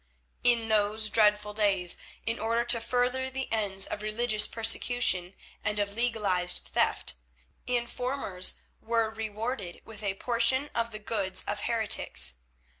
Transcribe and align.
In 0.43 0.67
those 0.69 1.11
dreadful 1.11 1.53
days, 1.53 1.95
in 2.25 2.39
order 2.39 2.65
to 2.65 2.81
further 2.81 3.29
the 3.29 3.47
ends 3.51 3.85
of 3.85 4.01
religious 4.01 4.47
persecution 4.47 5.35
and 5.63 5.77
of 5.77 5.93
legalised 5.93 6.69
theft, 6.73 7.13
informers 7.67 8.55
were 8.81 9.11
rewarded 9.11 9.79
with 9.85 10.01
a 10.01 10.15
portion 10.15 10.71
of 10.73 10.89
the 10.89 10.97
goods 10.97 11.43
of 11.43 11.59
heretics. 11.65 12.33